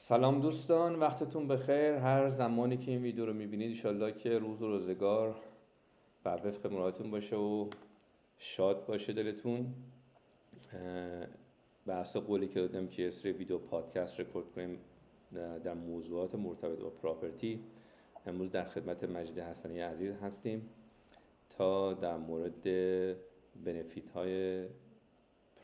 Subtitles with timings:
[0.00, 1.92] سلام دوستان وقتتون بخیر.
[1.92, 5.36] هر زمانی که این ویدیو رو می‌بینید ایشالله که روز و روزگار
[6.24, 7.68] بر وفق مرادتون باشه و
[8.38, 9.74] شاد باشه دلتون.
[11.86, 14.78] بحث قولی که دادم که سری ویدیو پادکست رکورد کنیم
[15.64, 17.64] در موضوعات مرتبط با پراپرتی.
[18.26, 20.68] امروز در خدمت مجید حسنی عزیز هستیم
[21.50, 22.62] تا در مورد
[23.64, 24.64] بنفیت های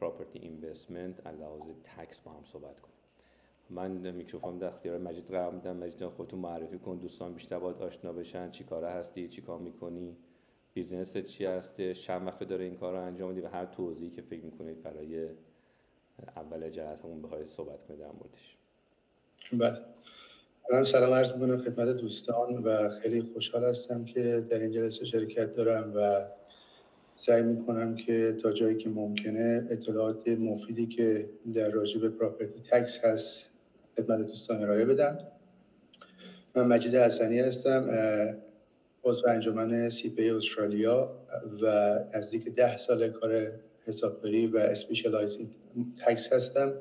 [0.01, 2.94] Property investment علاوه tax با هم صحبت کنیم.
[3.75, 5.77] من میکروفون در اختیار مجید قرار میدم.
[5.77, 8.51] مجید خودتون معرفی کن دوستان بیشتر باید آشنا بشن.
[8.51, 10.17] چی کاره هستی؟ چی کار می‌کنی؟
[10.75, 14.23] business چی هسته؟ چند وقت داره این کار رو انجام میدی و هر توضیحی که
[14.23, 15.29] فکر می‌کنید برای
[16.37, 18.57] اول جلسمون بخواید صحبت کنید در موردش.
[19.53, 19.79] بله.
[20.73, 25.55] من سلام عرض می‌کنم خدمت دوستان و خیلی خوشحال هستم که در این جلسه شرکت
[25.55, 26.25] دارم و
[27.17, 33.54] سعی می‌کنم که تا جایی که ممکنه اطلاعات مفیدی که در راجع property tax هست
[33.97, 35.19] خدمت دوستان ارائه بدم
[36.55, 37.91] من مجید حسنی هستم
[39.05, 41.11] عضو انجمن CPA استرالیا
[41.63, 43.49] و نزدیک ده سال کار
[43.85, 45.39] حسابداری و specialized
[46.07, 46.73] tax هستم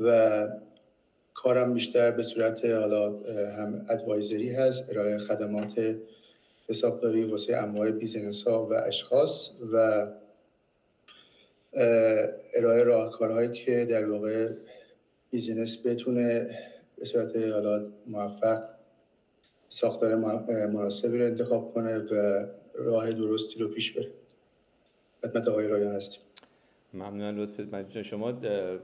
[0.00, 0.48] و
[1.34, 3.08] کارم بیشتر به صورت حالا
[3.58, 5.96] هم advisory هست ارائه خدمات
[6.68, 10.06] حسابداری واسه انواع business ها و اشخاص و
[12.54, 14.48] ارائه راهکارهایی که در واقع
[15.34, 16.50] business بتونه
[16.98, 18.64] به صورت حالا موفق
[19.68, 20.14] ساختار
[20.66, 24.10] مناسبی رو انتخاب کنه و راه درستی رو پیش بره.
[25.22, 26.22] خدمت آقای رایان هستیم.
[26.94, 28.78] ممنون لطفت شما در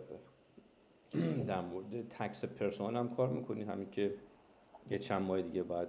[1.60, 4.14] مورد tax personal هم کار می‌کنید همین که
[4.90, 5.88] یه چند ماه دیگه باید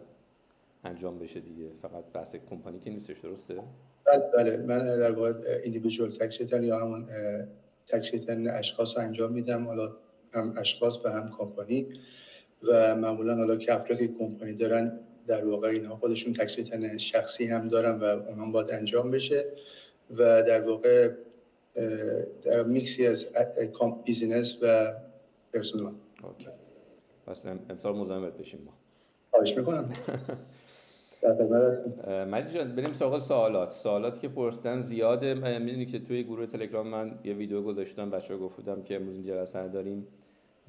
[0.84, 1.70] انجام بشه دیگه.
[1.81, 3.64] فقط بحث کمپانی که نیستش درسته؟
[4.06, 4.58] بله بله.
[4.58, 7.08] من در واقع ایندیویدوال تکس یا همون
[7.88, 8.12] تکس
[8.50, 9.68] اشخاص رو انجام میدم.
[9.68, 9.92] حالا
[10.34, 11.88] هم اشخاص و هم کمپانی
[12.64, 16.58] و معمولا حالا که افرادی کمپانی دارن در واقع اینها خودشون تکس
[16.97, 19.46] شخصی هم دارن و اونها باید انجام بشه
[20.18, 21.12] و در واقع
[22.44, 23.28] در میکسی از
[24.06, 24.94] business و
[25.53, 25.94] personal
[26.24, 26.47] okay.
[27.28, 28.74] پس امسال مزاحمت بشیم ما.
[29.31, 29.90] خواهش می‌کنم.
[32.31, 33.72] مجید جان بریم سراغ سوالات.
[33.72, 35.34] سوالاتی که پرسیدن زیاده.
[35.59, 39.68] می‌دونی که توی گروه تلگرام من یه ویدیو گذاشتم بچه‌ها گفتم که امروز این جلسه
[39.68, 40.08] داریم.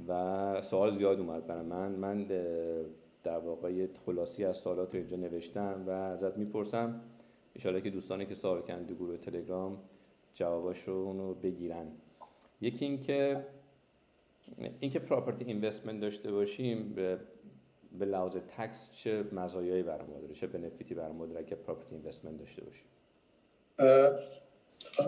[0.08, 1.92] و سوال زیاد اومد برای من.
[1.92, 2.24] من
[3.24, 7.00] در واقع خلاصه‌ای از سوالات رو اینجا نوشتم و ازت می‌پرسم.
[7.64, 9.78] ان که دوستانی که سوال کردن تو گروه تلگرام
[10.34, 11.86] جواباشون رو بگیرن.
[12.60, 13.46] یکی اینکه
[14.80, 16.94] اینکه پراپرتی اینوستمنت داشته باشیم
[17.98, 21.94] به لحاظ تکس چه مزایایی برای ما داره چه بنفیتی برای ما داره اگه پراپرتی
[21.94, 22.86] اینوستمنت داشته باشیم؟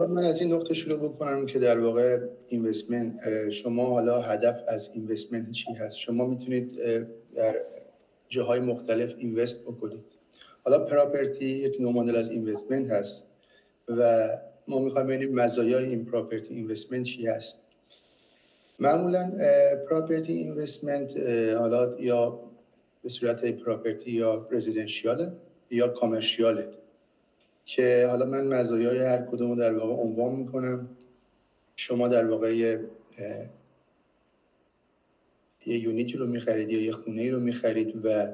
[0.08, 2.18] من از این نقطه شروع بکنم که در واقع
[2.48, 6.78] اینوستمنت شما حالا هدف از اینوستمنت چی هست؟ شما می‌تونید
[7.34, 7.60] در
[8.28, 10.04] جاهای مختلف اینوست بکنید.
[10.64, 13.24] حالا پراپرتی یک نوع مدل از اینوستمنت هست
[13.88, 14.28] و
[14.68, 17.58] ما می‌خوایم ببینیم مزایای این پراپرتی اینوستمنت چی هست.
[18.78, 19.32] معمولا
[19.90, 21.16] پراپرتی اینوستمنت
[21.58, 22.40] حالا یا
[23.02, 25.32] به صورت پراپرتی یا رزیدنشیاله
[25.70, 26.68] یا کامرشیاله.
[27.64, 30.88] که حالا من مزایای هر کدوم رو در واقع عنوان می‌کنم.
[31.76, 32.80] شما در واقع یه,
[35.66, 38.28] یونیتی رو می‌خرید یا یه خونه رو می‌خرید و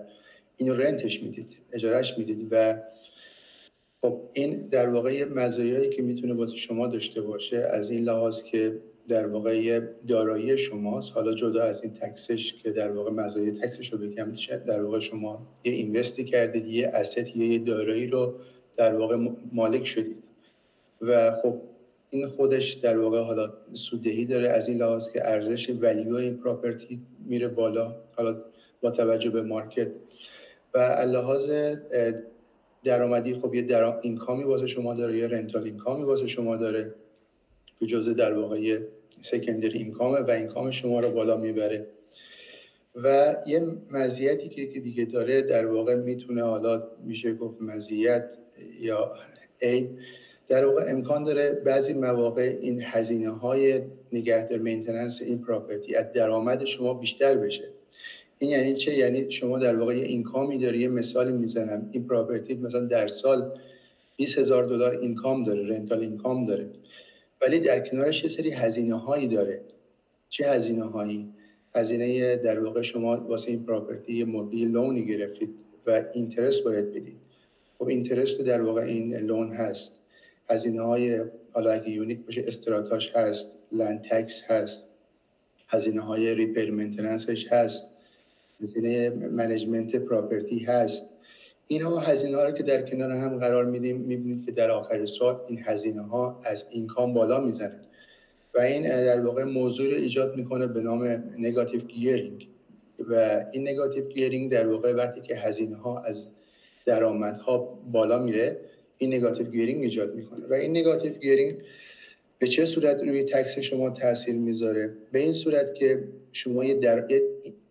[0.56, 2.82] اینو رنتش می‌دید اجارش می‌دید و
[4.02, 8.80] خب این در واقع مزایایی که می‌تونه واسه شما داشته باشه از این لحاظ که
[9.08, 11.12] در واقع دارایی شماست.
[11.12, 14.32] حالا جدا از این تکسش که در واقع مزایای تکسش رو بگم
[14.66, 18.34] در واقع شما یه اینوستی کردید یه اسست یه دارایی رو
[18.80, 19.16] در واقع
[19.52, 20.24] مالک شدید.
[21.00, 21.54] و خب
[22.10, 27.00] این خودش در واقع حالا سوددهی داره از این لحاظ که ارزش ولیو این پراپرتی
[27.26, 28.36] میره بالا حالا
[28.80, 29.88] با توجه به مارکت
[30.74, 31.50] و لحاظ
[32.84, 36.94] درآمدی خب یه در اینکامی واسه شما داره یه رنتال اینکامی واسه شما داره
[37.78, 38.78] که جزء در واقع
[39.22, 41.86] سکندری اینکامه و اینکام شما رو بالا می‌بره.
[42.94, 48.24] و یه مزیتی که دیگه داره در واقع می‌تونه حالا میشه گفت مزیت
[48.80, 49.12] یا
[49.62, 49.88] ای
[50.48, 53.82] در واقع امکان داره بعضی مواقع این هزینه های
[54.12, 57.64] نگهدار maintenance این property از درآمد شما بیشتر بشه.
[58.38, 61.88] این یعنی چه؟ یعنی شما در واقع income ی داری یه مثالی می‌زنم.
[61.92, 63.60] این property مثلا در سال
[64.16, 66.66] 20 هزار دلار income داره rental income داره.
[67.42, 69.60] ولی در کنارش یه سری هزینه هایی داره.
[70.28, 71.28] چه هزینه هایی
[71.74, 75.54] هزینه در واقع شما واسه این property mortgage loan ی گرفتید
[75.86, 77.16] و interest باید بدید.
[77.78, 79.98] خب interest در واقع این loan هست.
[80.48, 84.88] هزینه های حالا اگه unit باشه strata ش هست land tax هست
[85.68, 87.88] هزینه های repair maintenance ش هست
[88.62, 91.10] هزینه management property هست.
[91.66, 95.40] اینها هزینه ها رو که در کنار هم قرار میدیم می‌بینید که در آخر سال
[95.48, 97.80] این هزینه ها از income بالا می‌زنه.
[98.54, 102.48] و این در واقع موضوع رو ایجاد می‌کنه به نام negative gearing
[102.98, 106.26] و این negative gearing در واقع وقتی که هزینه ها از
[106.86, 107.58] درآمدها
[107.92, 108.60] بالا میره
[108.98, 110.46] این negative gearing ایجاد می‌کنه.
[110.46, 111.56] و این negative gearing
[112.38, 117.08] به چه صورت روی tax شما تاثیر می‌ذاره؟ به این صورت که شما یه در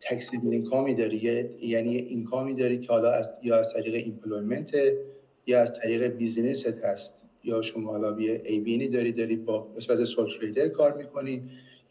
[0.01, 4.71] tax income ی داری یعنی income ی داری که حالا از یا از طریق employment
[5.47, 7.28] یا از طریق business ت هست.
[7.43, 11.43] یا شما حالا یه ABN ی داری داری با به sole trader کار می‌کنی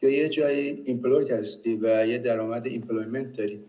[0.02, 3.60] یا یه جایی employed هستی و یه درآمد employment داری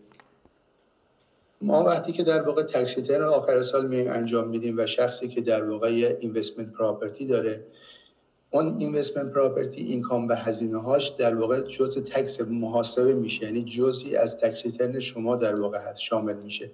[1.62, 5.42] ما وقتی که در واقع tax return آخر سال می انجام میدیم و شخصی که
[5.42, 7.66] در واقع یه investment property داره
[8.52, 14.16] اون investment property income و هزینه هاش در واقع جزء tax محاسبه میشه یعنی جزئی
[14.16, 16.72] از tax شما در واقع هست شامل میشه.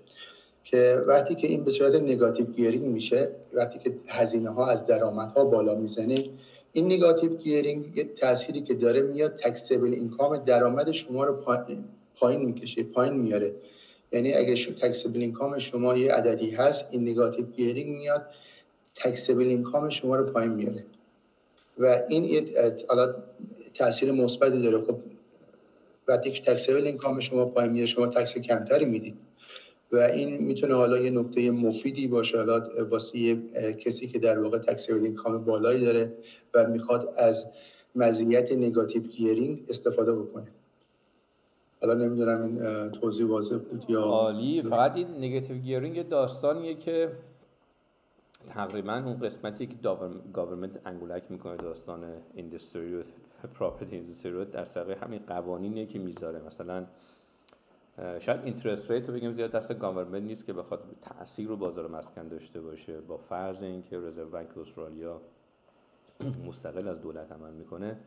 [0.65, 5.45] که وقتی که این به صورت negative gearing میشه وقتی که هزینه ها از درآمدها
[5.45, 6.15] بالا می‌زنه
[6.71, 11.33] این نگاتیو گیرینگ یه تأثیری که داره میاد taxable income درآمد شما رو
[12.19, 13.53] پایین می‌کشه پایین میاره.
[14.11, 18.25] یعنی اگه taxable income شما یه عددی هست این negative gearing میاد
[18.95, 20.83] taxable income شما رو پایین میاره.
[21.77, 22.47] و این
[22.89, 23.15] حالا
[23.73, 24.79] تاثیر مثبتی داره.
[24.79, 24.95] خب
[26.07, 29.15] وقتی که taxable income شما پایین میاد شما tax کمتری می‌دید.
[29.95, 32.37] و این می‌تونه حالا یه نکته مفیدی باشه.
[32.37, 33.35] حالا واسه
[33.73, 36.13] کسی که در واقع taxable income بالایی داره
[36.53, 37.45] و می‌خواد از
[37.95, 40.47] مزیت negative gearing استفاده بکنه.
[41.81, 44.61] حالا نمی‌دونم این توضیح واضح بود یا عالی.
[44.61, 47.11] فقط این negative gearing داستانیه که
[48.49, 49.75] تقریبا اون قسمتی که
[50.33, 52.03] government انگولک می‌کنه داستان
[52.35, 53.03] industry و
[53.59, 56.41] property industry رو در صدقه همین قوانینیه که می‌ذاره.
[56.47, 56.85] مثلا
[58.19, 62.27] شاید interest rate رو بگیم زیاد دست government نیست که بخواد تاثیر رو بازار مسکن
[62.27, 63.01] داشته باشه.
[63.01, 65.21] با فرض اینکه Reserve Bank استرالیا
[66.47, 67.97] مستقل از دولت عمل می‌کنه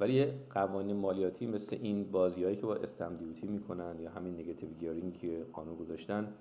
[0.00, 5.18] ولی قوانین مالیاتی مثل این بازیهایی که با استم دیوتی می‌کنن یا همین نگاتیو گیرینگ
[5.18, 6.32] که قانون گذاشتن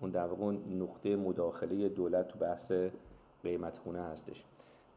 [0.00, 2.72] اون در واقع نقطه مداخله دولت تو بحث
[3.42, 4.44] قیمت خونه هستش.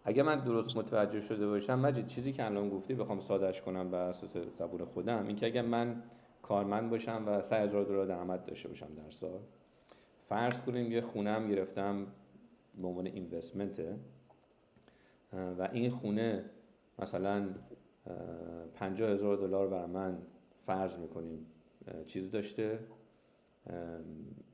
[0.04, 4.10] اگه من درست متوجه شده باشم مجید چیزی که الان گفتی بخوام سادهش کنم بر
[4.10, 6.04] اساس زبون خودم اینکه اگه من
[6.48, 9.40] کارمند باشم و 3000 دلار درآمد داشته باشم در سال.
[10.30, 12.08] فرض کنیم یه خونه هم گرفتم
[12.82, 13.96] به عنوان investment ه
[15.34, 16.46] و این خونه
[17.00, 17.50] مثلا
[18.76, 20.18] 50 هزار دلار برای من
[20.66, 21.46] فرض می‌کنیم
[22.06, 22.80] چیز داشته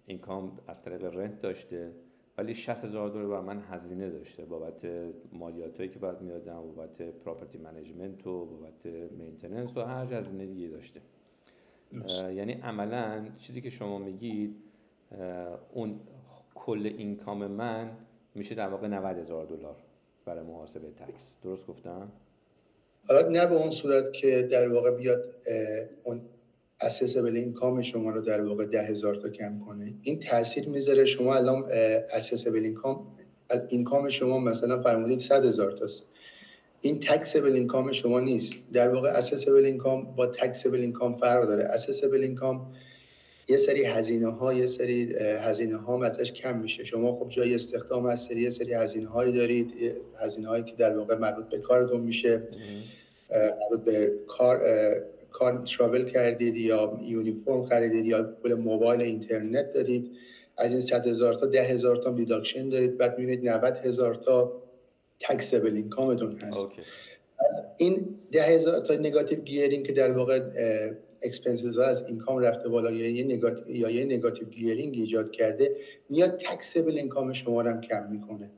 [0.06, 1.94] income از طریق rent داشته
[2.38, 4.88] ولی 60 هزار دلار بر من هزینه داشته بابت
[5.34, 10.68] مالیات هایی که باید میادن بابت property management و بابت maintenance و هر هزینه دیگه
[10.68, 11.02] داشته.
[12.36, 14.56] یعنی عملا چیزی که شما میگید
[15.74, 16.00] اون
[16.56, 17.92] کل income من
[18.36, 19.76] میشه در واقع 90 هزار دلار
[20.26, 21.36] برای محاسبه tax.
[21.44, 22.12] درست گفتم؟
[23.08, 25.24] حالا نه به اون صورت که در واقع بیاد
[26.04, 26.22] اون
[26.82, 29.94] assessable income شما رو در واقع ده هزار تا کم کنه.
[30.02, 31.06] این تاثیر می‌ذاره.
[31.06, 31.64] شما الان
[32.14, 33.08] assessable income
[33.70, 36.08] income شما مثلا فرمودید 100 هزار تاست.
[36.86, 38.64] این taxable income شما نیست.
[38.74, 41.64] در واقع assessable income با taxable income فرق داره.
[41.64, 42.72] assessable income
[43.48, 46.86] یه سری هزینه ها یه سری هزینه ها ازش کم میشه.
[46.86, 49.74] شما خب جای استخدام از سری یه سری هزینه هایی دارید.
[50.20, 52.42] هزینه هایی که در واقع مربوط به کارتون میشه.
[53.32, 54.62] مربوط به کار
[55.32, 60.12] کار travel کردید یا یونیفرم خریدید یا پول موبایل اینترنت دارید.
[60.58, 62.98] از این 100 هزار تا ده هزار تا deduction دارید.
[62.98, 64.63] بعد می‌بینید 90 هزار تا
[65.30, 66.70] taxable income تون هست.
[67.78, 70.40] این ده هزار تا negative gearing که در واقع
[71.22, 75.76] expenses ها از income رفته بالا یا یه نگاتیو یا یه negative gearing ایجاد کرده
[76.10, 78.52] میاد taxable income شما رو هم کم می‌کنه.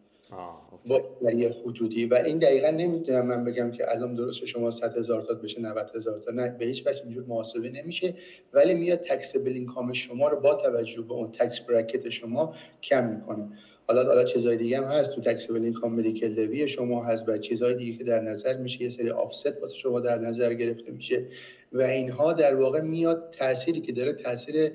[1.21, 5.21] با یه حدودی و این دقیقا نمی‌تونم من بگم که الان درست شما 100 هزار
[5.21, 8.13] تا بشه 90 هزار تا نه به هیچ وجه اینجور محاسبه نمیشه.
[8.53, 13.49] ولی میاد taxable income شما رو با توجه به اون tax bracket شما کم می‌کنه.
[13.87, 15.15] حالا حالا چیزای دیگه هم هست.
[15.15, 18.89] تو taxable income Medicare levy شما هست و چیزهای دیگه که در نظر میشه یه
[18.89, 21.25] سری offset واسه شما در نظر گرفته میشه
[21.73, 24.71] و اینها در واقع میاد تأثیری که داره تاثیر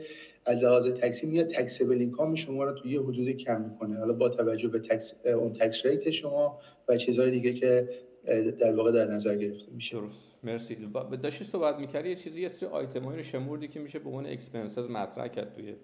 [0.48, 3.98] لحاظ tax ی میاد taxable income شما رو توی حدود کم می‌کنه.
[3.98, 7.88] حالا با توجه به tax اون tax rate شما و چیزهای دیگه که
[8.58, 9.96] در واقع در نظر گرفته میشه.
[9.96, 10.34] درست.
[10.42, 10.76] مرسی.
[11.22, 14.90] داشتی صحبت می‌کردی یه چیزی یه سری آیتم رو شمردی که میشه به عنوان expenses
[14.90, 15.74] مطرح کرد توی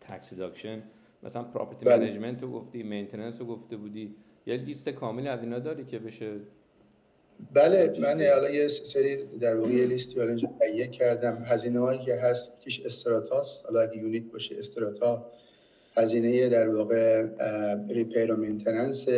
[0.00, 0.82] tax deduction
[1.22, 4.14] مثلا property management رو گفتی maintenance رو گفته بودی.
[4.46, 6.30] یه لیست کاملی از اینا داری که بشه
[7.52, 11.42] بله من حالا یه سری در واقع یه لیستی اینجا تهیه کردم.
[11.46, 15.26] هزینه هایی که هست یکیش strata ست حالا اگه unit باشه strata
[15.96, 17.26] هزینه در واقع
[17.88, 19.08] repair و maintenance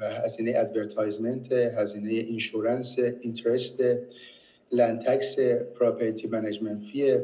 [0.00, 3.78] و هزینه advertisement هزینه insurance interest
[4.72, 5.38] land tax
[5.74, 7.18] property management fee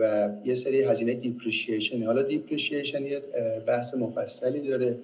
[0.00, 3.22] و یه سری هزینه depreciation حالا depreciation یه
[3.66, 4.98] بحث مفصلی داره.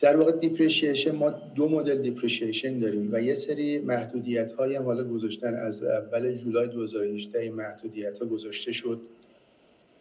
[0.00, 5.04] در واقع depreciation ما دو مدل depreciation داریم و یه سری محدودیت های هم حالا
[5.04, 5.54] گذاشتن.
[5.54, 9.00] از اول جولای 2018 این محدودیت ها گذاشته شد.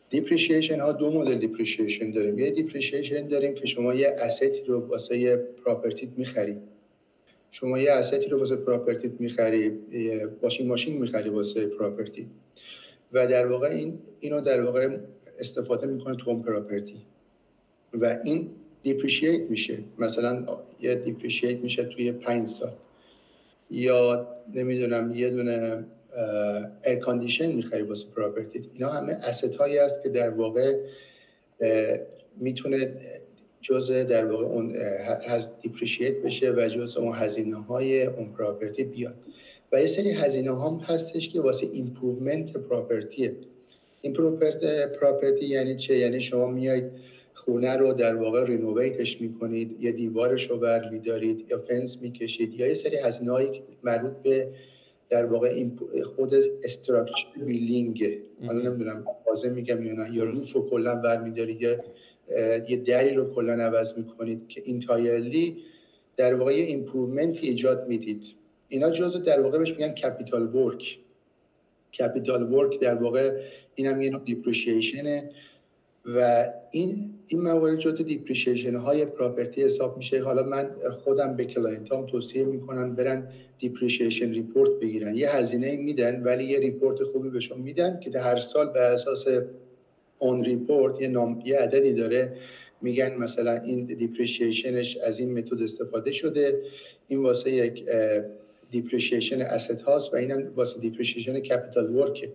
[0.09, 2.39] depreciation ها دو مدل depreciation داریم.
[2.39, 6.57] یه depreciation داریم که شما یه asset ی رو واسه property ت می‌خری.
[7.51, 9.71] شما یه asset ی رو واسه property ت می‌خری
[10.41, 12.27] washing machine می‌خری واسه property
[13.13, 14.97] و در واقع این اینو در واقع
[15.39, 17.01] استفاده می‌کنه تو اون property
[17.93, 18.49] و این
[18.83, 19.77] depreciate میشه.
[19.99, 20.45] مثلا
[20.79, 22.73] یه depreciate میشه توی پنج سال.
[23.69, 25.85] یا نمی‌دونم یه دونه
[26.85, 30.79] air condition می‌خری واسه property اینا همه asset هایی است که در واقع
[32.37, 32.93] می‌تونه
[33.61, 34.75] جزء در واقع اون
[35.61, 39.15] depreciate بشه و جزء اون هزینه های اون property بیاد.
[39.71, 43.35] و یه سری هزینه هم هستش که واسه improvement property ه
[44.01, 44.13] این
[44.99, 46.91] property یعنی چه؟ یعنی شما میایید
[47.33, 52.53] خونه رو در واقع renovate ش می‌کنید یا دیوارش رو بر میدارید یا فنس می‌کشید
[52.53, 54.47] یا یه سری هزینه هایی مربوط به
[55.09, 55.79] در واقع این
[56.15, 56.33] خود
[56.63, 60.15] structure building حالا نمی‌دونم بازه میگم یا نه.
[60.15, 61.83] یا roof رو کلا برمیدارید یا
[62.69, 65.57] یه دری رو کلا عوض می‌کنید که entirely
[66.17, 66.85] در واقع یه
[67.41, 68.25] ایجاد می‌دید.
[68.69, 70.99] اینا جزء در واقع بهش میگن capital work
[71.99, 73.41] capital work در واقع
[73.75, 75.29] این هم یه نوع depreciation ه
[76.05, 80.21] و این این موارد جزء depreciation های property حساب میشه.
[80.21, 80.69] حالا من
[81.03, 83.29] خودم به client هام توصیه می‌کنم برن
[83.59, 85.15] depreciation report بگیرن.
[85.15, 89.25] یه هزینه میدن ولی یه report خوبی بهشون میدن که هر سال به اساس
[90.19, 92.37] اون report یه نام یه عددی داره.
[92.81, 96.61] میگن مثلا این depreciation ش از این متد استفاده شده.
[97.07, 97.85] این واسه یک
[98.71, 102.29] depreciation asset هاست و اینم واسه depreciation capital work ه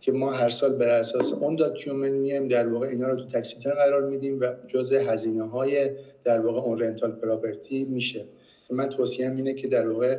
[0.00, 3.39] که ما هر سال بر اساس اون document میایم در واقع اینا رو تو tax
[3.39, 5.90] return قرار میدیم و جزء هزینه های
[6.24, 8.24] در واقع اون rental property میشه.
[8.70, 10.18] من توصیه اینه که در واقع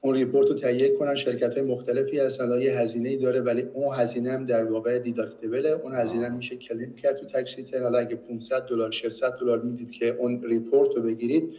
[0.00, 1.14] اون report رو تهیه کنن.
[1.14, 5.66] شرکت های مختلفی هستن یه هزینه ای داره ولی اون هزینه هم در واقع deductible
[5.66, 10.08] اون هزینه میشه claim کرد تو tax حالا اگه 500 دلار 600 دلار می‌دید که
[10.08, 11.54] اون report رو بگیرید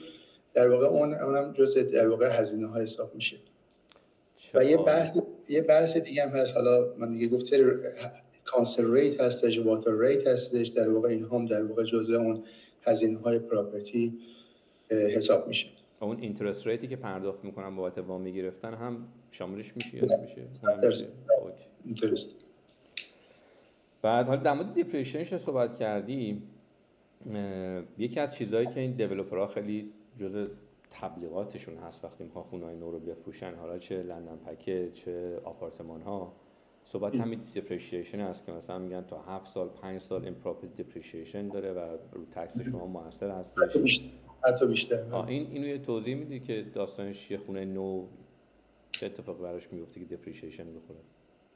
[0.57, 3.37] در واقع اون اونم جزء در واقع هزینه ها حساب میشه.
[4.53, 5.17] و یه بحث
[5.49, 6.55] یه بحث دیگه هم هست.
[6.55, 7.53] حالا من دیگه گفت
[8.45, 10.67] council rate هستش water rate هستش.
[10.67, 12.43] در واقع این هم در واقع جزء اون
[12.81, 14.17] هزینه های property
[14.89, 15.67] حساب میشه.
[15.99, 20.41] اون interest rate ی که پرداخت می‌کنن بابت وام گرفتن هم شاملش میشه یا نمیشه؟
[21.85, 22.35] interest
[24.01, 26.41] بعد حالا در مورد depreciation ش صحبت کردی
[27.97, 30.47] یکی از چیزهایی که این developer ها خیلی جزء
[30.91, 35.39] تبلیغاتشون هست وقتی می‌خوان خونه نو رو بفروشن حالا چه land and pack ه چه
[35.43, 36.33] آپارتمان ها
[36.83, 41.47] صحبت همین depreciation هست که مثلا میگن تا هفت سال پنج سال این property depreciation
[41.47, 44.01] داره و رو tax شما موثر هستش.
[44.47, 48.07] حتی بیشتر این اینو یه توضیح میدی که داستانش یه خونه نو
[48.91, 50.99] چه اتفاق براش میفته که depreciation بخوره؟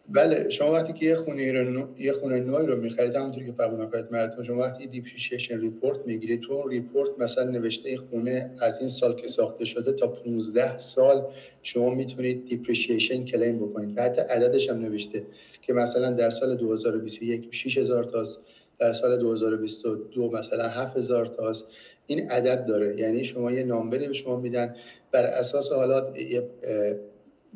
[0.10, 3.88] بله شما وقتی که یه خونه رو یه خونه نویی رو می‌خرید همونطوری که فرمودن
[3.88, 9.28] خدمتتون شما وقتی depreciation report می‌گیرید تو report مثلا نوشته خونه از این سال که
[9.28, 11.28] ساخته شده تا 15 سال
[11.64, 14.00] شما می‌تونید depreciation claim بکنید.
[14.00, 15.24] حتی عددش هم نوشته
[15.62, 18.40] که مثلا در سال 2021 6000 تاست
[18.80, 21.66] در سال 2022 مثلا 7000 تاست.
[22.08, 23.00] این عدد داره.
[23.00, 24.76] یعنی شما یه number ی به شما میدن.
[25.12, 26.14] بر اساس حالا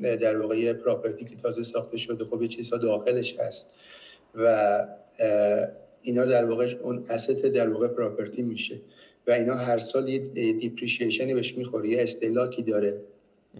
[0.02, 3.68] در واقع یه property که تازه ساخته شده خب یه چیزها داخلش هست
[4.36, 4.88] و
[6.02, 8.76] اینا در واقع اون asset در واقع property میشه
[9.28, 10.20] و اینا هر سال یه
[10.54, 13.02] depreciation ی بهش می‌خوره یه استهلاکی داره.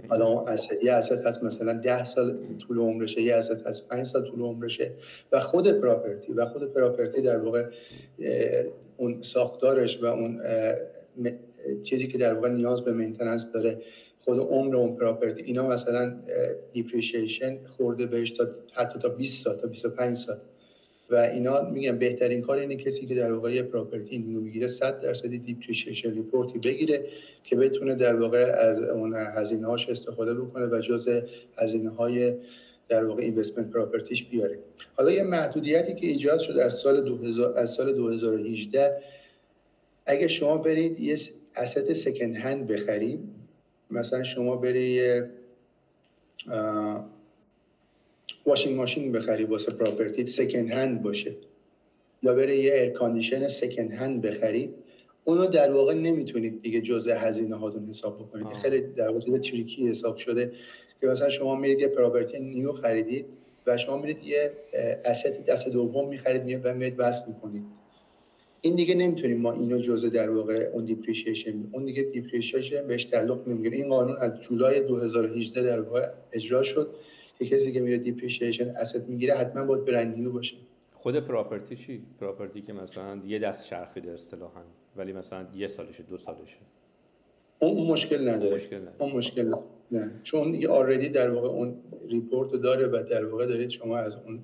[0.10, 2.38] حالا اون asset یه asset هست مثلا ده سال
[2.68, 4.92] طول عمرشه یه asset هست پنج سال طول عمرشه
[5.32, 7.66] و خود property و خود property در واقع
[8.98, 10.42] اون ساختارش و اون
[11.84, 13.82] چیزی که در واقع نیاز به maintenance داره
[14.26, 16.16] خود عمر اون property اینا مثلا
[16.74, 20.38] depreciation خورده بهش تا حتی تا 20 سال تا 25 سال.
[21.10, 25.30] و اینا میگم بهترین کار اینه کسی که در واقع property new می‌گیره 100 درصد
[25.30, 27.06] depreciation report ی بگیره
[27.44, 31.22] که بتونه در واقع از اون هزینه هاش استفاده بکنه و جزء
[31.58, 32.34] هزینه های
[32.88, 34.60] در واقع investment property ش بیاره.
[34.96, 38.98] حالا یه محدودیتی که ایجاد شد از سال 2000 از سال 2018
[40.06, 41.18] اگه شما برید یه
[41.56, 43.35] asset second hand بخرید
[43.92, 45.02] مثلا شما بری
[48.46, 51.36] washing machine بخری واسه property second hand باشه.
[52.24, 54.76] یا بری یه air condition second hand بخرید
[55.24, 58.48] اونو در واقع نمی‌تونید دیگه جزء هزینه هاتون حساب بکنید.
[58.48, 60.52] خیلی در واقع tricky حساب شده
[61.02, 63.26] که مثلا شما میرید یه property new خریدید
[63.68, 64.52] و شما میرید یه
[65.06, 67.64] asset دست دوم می‌خرید و میاد وصل می‌کنید.
[68.66, 73.48] این دیگه نمی‌تونیم ما اینو جزء در واقع اون depreciation اون دیگه depreciation بهش تعلق
[73.48, 73.78] نمی‌گیره.
[73.78, 76.90] این قانون از جولای 2018 در واقع اجرا شد
[77.40, 80.56] که کسی که میره depreciation asset می‌گیره حتما باید brand new باشه.
[80.94, 84.62] خود property چی؟ property که مثلا یه دست چرخیده اصطلاحا
[84.96, 86.58] ولی مثلا یه سالشه دو سالشه.
[87.60, 88.56] اون مشکل نداره.
[88.56, 88.96] مشکل نداره.
[89.00, 89.54] اون مشکل
[89.92, 90.12] نه.
[90.24, 91.76] چون دیگه already در واقع اون
[92.10, 94.40] report رو داره و در واقع دارید شما از اون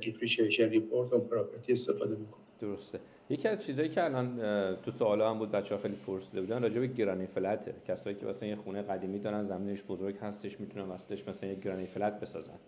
[0.00, 2.42] depreciation report اون property استفاده می‌کنید.
[2.60, 2.98] درسته.
[3.32, 4.36] یکی از چیزایی که الان
[4.76, 8.26] تو سوالا هم بود بچه‌ها خیلی پرسیده بودن راجع به granny flat ه کسایی که
[8.26, 12.58] مثلا یه خونه قدیمی دارن زمینش بزرگ هستش می‌تونن واسطش مثلا یه granny flat بسازن.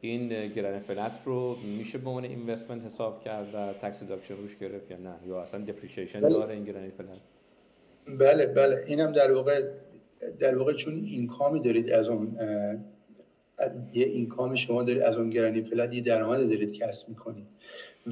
[0.00, 4.90] این granny flat رو میشه به عنوان investment حساب کرد و tax deduction روش گرفت
[4.90, 6.34] یا نه؟ یا اصلا depreciation بله.
[6.34, 7.08] داره این گرانی فلت
[8.18, 8.76] بله بله.
[8.86, 9.62] اینم در واقع
[10.38, 12.36] در واقع چون income ی دارید از اون
[13.92, 17.46] یه income شما دارید از اون granny flat یه درآمد دارید کسب می‌کنید.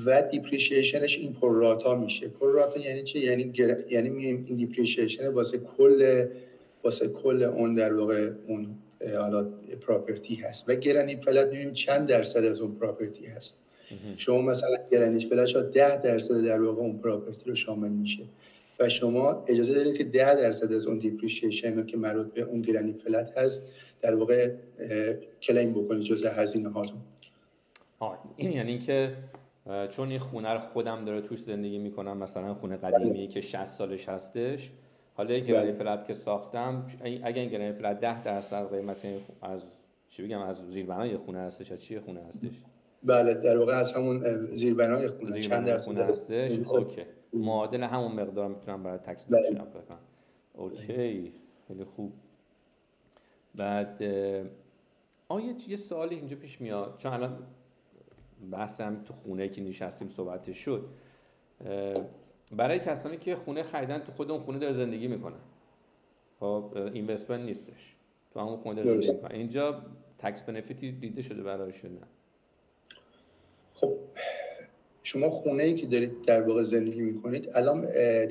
[0.07, 2.29] و depreciation ش این pro rata میشه.
[2.29, 3.77] pro rata یعنی چه یعنی گر...
[3.91, 6.27] یعنی میگیم این depreciation واسه کل
[6.85, 8.79] واسه کل اون در واقع اون
[9.21, 9.49] حالا
[9.87, 10.65] property هست.
[10.69, 13.59] و granny flat می‌بینیم چند درصد از اون property هست.
[14.17, 18.23] شما مثلا granny flat شاید 10 درصد در واقع اون property رو شامل میشه.
[18.81, 22.63] و شما اجازه دارید که 10 درصد از اون depreciation رو که مربوط به اون
[22.63, 23.63] granny flat هست
[24.03, 24.51] در واقع
[25.43, 26.99] claim بکنید جزء هزینه هاتون.
[28.37, 29.13] این یعنی که
[29.91, 34.09] چون این خونه رو خودم داره توش زندگی می‌کنم مثلا خونه قدیمی که 60 سالش
[34.09, 34.71] هستش
[35.15, 35.79] حالا این granny بله.
[35.79, 36.87] flat که ساختم
[37.23, 39.07] اگه این granny flat 10 درصد قیمت
[39.43, 39.63] از
[40.09, 42.51] چی بگم از زیربنای خونه هستش از چی خونه هستش؟
[43.03, 47.03] بله در واقع از همون زیربنای خونه زیر چند درصد خونه هستش؟ okay.
[47.33, 49.55] معادل همون مقدار می‌تونم برای tax بله.
[49.55, 49.99] کنم.
[50.55, 51.33] okay.
[51.69, 52.13] خیلی خوب.
[53.55, 54.03] بعد
[55.29, 56.95] آیا یه سوالی اینجا پیش میاد.
[56.99, 57.39] چون الان
[58.51, 60.85] بحثم تو خونه که نشستیم صحبت شد.
[62.53, 65.41] برای کسانی که خونه خریدن تو خود اون خونه داره زندگی می‌کنن.
[66.41, 67.95] خب اینوستمنت نیستش.
[68.33, 69.83] تو همون خونه داره زندگی می‌کنن اینجا
[70.19, 71.91] تکس بنفیتی دیده شده برایش نه؟
[73.75, 73.95] خب
[75.03, 77.89] شما خونه ای که دارید در واقع زندگی می‌کنید الان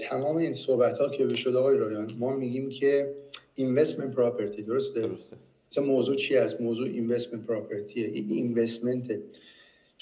[0.10, 3.13] تمام این صحبت ها که به شده آقای رایان ما میگیم که
[3.56, 5.38] اینوستمنت پراپرتی درسته؟ درسته.
[5.71, 9.19] مثلا موضوع چی است موضوع اینوستمنت پراپرتیه این اینوستمنت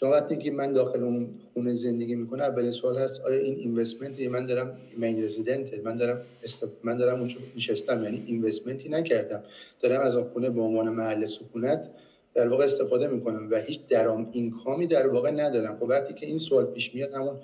[0.03, 4.19] چون وقتی که من داخل اون خونه زندگی می‌کنه اولین سوال هست آیا این اینوستمنت
[4.19, 6.67] من دارم مین رزیدنت من دارم است...
[6.83, 9.43] من دارم اونجا نشستم یعنی اینوستمنتی نکردم.
[9.81, 11.89] دارم از اون خونه به عنوان محل سکونت
[12.33, 15.77] در واقع استفاده می‌کنم و هیچ درام اینکامی در واقع ندارم.
[15.77, 17.35] خب وقتی که این سوال پیش میاد همون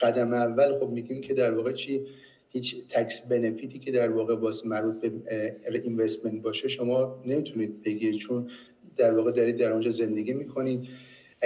[0.00, 2.06] قدم اول خب میگیم که در واقع چی؟
[2.50, 5.12] هیچ تکس بنفیتی که در واقع واسه مربوط به
[5.84, 8.50] اینوستمنت باشه شما نمی‌تونید بگیرید چون
[8.96, 10.88] در واقع دارید در اونجا زندگی می‌کنید.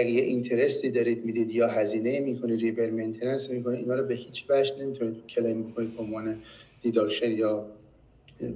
[0.00, 4.14] اگه یه interest ی دارید می‌دید یا هزینه می‌کنید repair maintenance می‌کنید اینا رو به
[4.14, 6.36] هیچ وجه نمی‌تونید claim بکنید به عنوان
[6.82, 7.66] deduction یا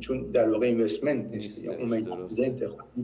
[0.00, 2.04] چون در واقع investment نیست یا اون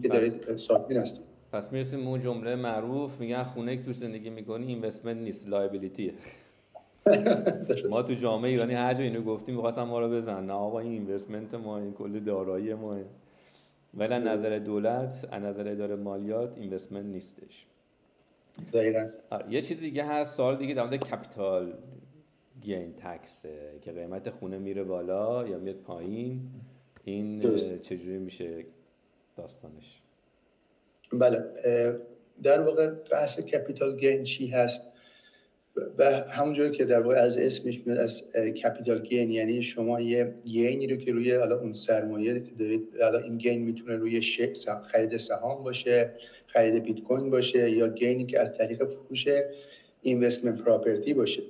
[0.03, 1.25] که دارید ساکن هستید.
[1.53, 6.13] پس می‌رسیم اون جمله معروف میگن خونه که تو زندگی می‌کنی investment نیست liability ه
[7.91, 10.93] ما تو جامعه ایرانی هر جا اینو گفتیم می‌خواستن ما رو بزنن نه آقا این
[10.93, 12.99] investment ما این کل دارایی ما.
[13.95, 17.67] ولی نظر دولت نظر اداره مالیات investment نیستش.
[18.73, 19.09] دقیقا.
[19.51, 21.75] یه چیز دیگه هست سوال دیگه در مورد capital.
[22.61, 23.43] gain tax
[23.83, 26.41] که قیمت خونه میره بالا یا میاد پایین.
[27.05, 27.41] این
[27.81, 28.65] چجوری میشه
[29.37, 30.01] داستانش؟
[31.13, 31.45] بله
[32.43, 34.83] در واقع بحث capital gain چی هست؟
[35.99, 40.78] و همونجوری که در واقع از اسمش میاد از capital gain یعنی شما یه gain
[40.78, 44.21] ی رو که روی حالا اون سرمایه که دارید حالا این gain می‌تونه روی
[44.87, 46.11] خرید سهام باشه
[46.47, 49.29] خرید بیت کوین باشه یا گینی که از طریق فروش
[50.03, 51.43] اینوستمنت پراپرتی باشه.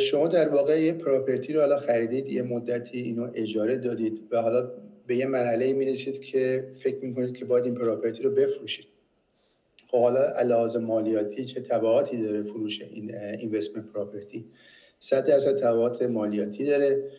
[0.00, 4.70] شما در واقع یه پراپرتی رو حالا خریدید یه مدتی اینو اجاره دادید و حالا
[5.06, 8.89] به یه مرحله می‌رسید که فکر می‌کنید که باید این پراپرتی رو بفروشید.
[9.90, 14.44] حالا علاوه مالیاتی چه تبعاتی داره فروش این اینوستمنت پراپرتی
[15.00, 17.10] 100 درصد تبعات مالیاتی داره.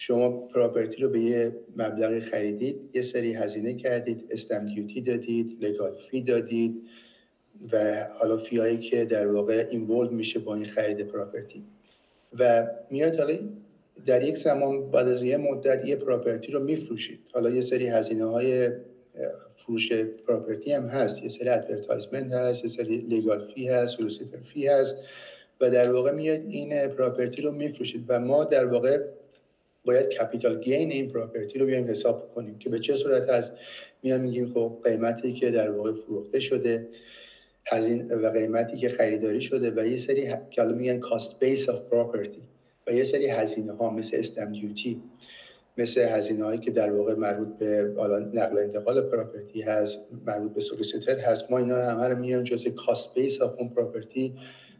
[0.00, 5.94] شما property رو به یه مبلغ خریدید یه سری هزینه کردید stamp duty دادید legal
[5.94, 6.88] fee دادید
[7.72, 11.64] و حالا fee که در واقع involved میشه با این خرید property
[12.38, 13.34] و میاد حالا
[14.06, 17.20] در یک زمان بعد از یه مدت یه property رو میفروشید.
[17.32, 18.70] حالا یه سری هزینه های
[19.56, 21.22] فروش property هم هست.
[21.22, 24.96] یه سری advertisement هست یه سری legal fee هست solicitor fee هست
[25.60, 29.04] و در واقع میاد این property رو میفروشید و ما در واقع
[29.84, 33.52] باید capital gain این property رو بیایم حساب کنیم که به چه صورت هست.
[34.02, 36.88] میام میگیم خب قیمتی که در واقع فروخته شده
[37.66, 42.42] هزین و قیمتی که خریداری شده و یه سری که میگن cost base of property
[42.86, 45.02] و یه سری هزینه ها مثل stamp duty
[45.78, 47.94] مثل هزینه هایی که در واقع مربوط به
[48.34, 52.68] نقل انتقال property هست مربوط به solicitor هست ما اینا رو همه رو میان جز
[52.68, 54.34] cost base of اون property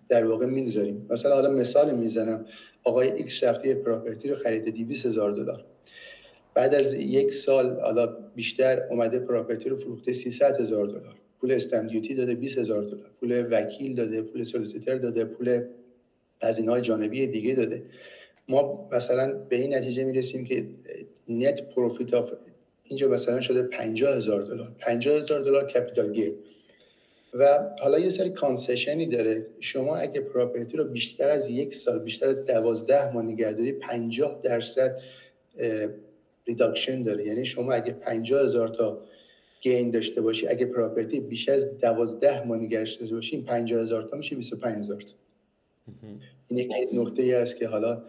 [0.08, 2.44] در واقع می‌ذاریم مثلا حالا مثال می‌زنم
[2.84, 5.64] آقای X رفته property رو خریده 200 هزار دلار.
[6.54, 11.16] بعد از یک سال حالا بیشتر اومده property رو فروخته 300 هزار دلار.
[11.40, 13.10] پول stamp duty داده 20 هزار دلار.
[13.20, 15.62] پول وکیل داده پول solicitor داده پول
[16.42, 17.82] هزینه های جانبی دیگه داده.
[18.48, 20.66] ما مثلا به این نتیجه می‌رسیم که
[21.28, 22.32] net profit of
[22.84, 24.72] اینجا مثلا شده 50 هزار دلار.
[24.78, 26.34] 50 هزار دلار capital gain
[27.34, 29.46] و حالا یه سری concession ی داره.
[29.60, 35.00] شما اگه property رو بیشتر از یک سال بیشتر از دوازده ماه نگهداری 50 درصد
[36.46, 37.26] reduction داره.
[37.26, 39.00] یعنی شما اگه 50 هزار تا
[39.60, 44.16] gain داشته باشی اگه property بیش از دوازده ماه نگهش داشته باشی 50 هزار تا
[44.16, 45.12] میشه 25 هزار تا.
[46.48, 48.02] این یک نکته ای است که حالا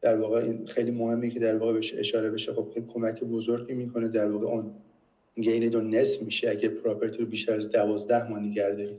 [0.00, 2.52] در واقع این خیلی مهمه که در واقع بهش اشاره بشه.
[2.52, 4.74] خب خیلی کمک بزرگی می‌کنه در واقع اون
[5.40, 8.96] gain دو نصف میشه اگه property رو بیشتر از دوازده ماه نگه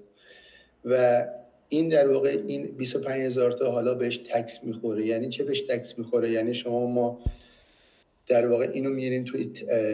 [0.86, 1.26] و
[1.70, 5.06] این در واقع این 25 هزار تا حالا بهش tax می‌خوره.
[5.06, 7.20] یعنی چه بهش tax می‌خوره؟ یعنی شما ما
[8.28, 9.52] در واقع اینو میارین توی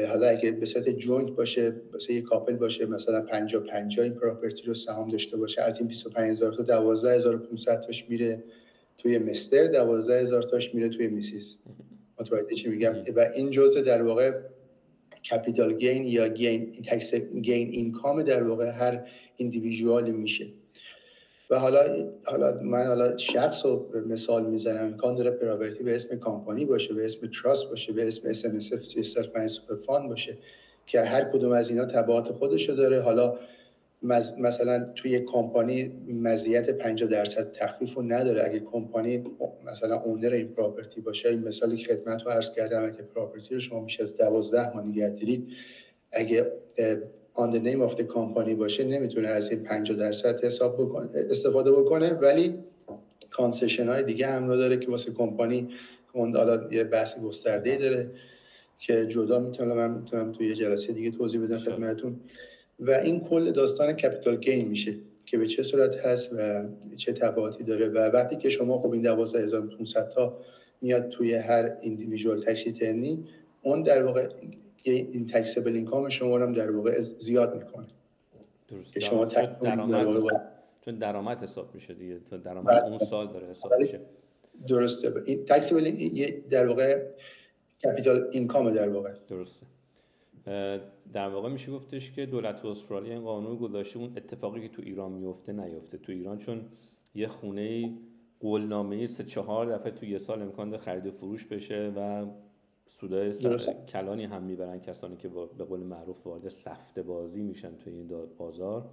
[0.07, 4.63] حالا اگه به صورت joint باشه مثلا یه couple باشه مثلا 50 50 این property
[4.63, 8.43] رو سهام داشته باشه از این 25 هزار تا 12500 تاش میره.
[8.97, 11.57] توی Mr 12000 تاش میره توی Mrs.
[12.19, 14.31] متوجه چی میگم؟ و این جزء در واقع
[15.31, 20.47] capital gain یا gain tax gain income در واقع هر individual ی میشه.
[21.49, 21.79] و حالا
[22.23, 24.85] حالا من حالا شخص رو مثال می‌زنم.
[24.85, 30.37] امکان داره property به اسم کامپانی باشه به اسم trust باشه به اسم SMSF باشه
[30.85, 33.01] که هر کدوم از اینا تبعات خودشو داره.
[33.01, 33.39] حالا
[34.39, 38.45] مثلا توی کمپانی مزیت 50 درصد تخفیف رو نداره.
[38.45, 39.23] اگه کمپانی
[39.65, 43.83] مثلا owner این property باشه این مثالی که خدمتتون عرض کردم اگه property رو شما
[43.83, 45.47] میشه از 12 ماه نگهدارید
[46.11, 46.51] اگه
[47.33, 51.71] on the name of the company باشه نمی‌تونه از این 50 درصد حساب بکنه استفاده
[51.71, 52.13] بکنه.
[52.13, 52.55] ولی
[53.29, 55.69] concession های دیگه هم رو داره که واسه کمپانی
[56.13, 58.11] حالا یه بحث گسترده داره
[58.79, 62.19] که جدا می‌تونم من می‌تونم توی یه جلسه دیگه توضیح بدم خدمتتون.
[62.79, 67.63] و این کل داستان capital gain میشه که به چه صورت هست و چه تبعاتی
[67.63, 70.37] داره و وقتی که شما خب این 12500 تا
[70.81, 73.23] میاد توی هر ایندیویژوال تکسی ترنی
[73.61, 74.29] اون در واقع
[74.83, 77.87] این تکسبل اینکام شما رو هم در واقع زیاد می‌کنه.
[78.67, 78.93] درست.
[78.93, 80.41] که شما درآمد
[80.85, 82.19] چون درآمد حساب میشه دیگه.
[82.29, 82.85] تو درآمد بله.
[82.85, 83.99] اون سال داره حساب میشه.
[84.67, 85.13] درسته.
[85.25, 86.09] این تکسبل
[86.49, 87.03] در واقع
[87.83, 89.13] کپیتال اینکام در واقع.
[89.29, 89.65] درسته.
[91.13, 95.11] در واقع میشه گفتش که دولت استرالیا این قانون گذاشته اون اتفاقی که تو ایران
[95.11, 95.97] میفته نیفته.
[95.97, 96.61] تو ایران چون
[97.15, 97.93] یه خونه
[98.39, 102.25] قولنامه سه چهار دفعه تو یه سال امکان داره خرید و فروش بشه و
[102.87, 103.33] سودای
[103.89, 108.89] کلانی هم می‌برن کسانی که به قول معروف وارد سفته بازی میشن توی این بازار.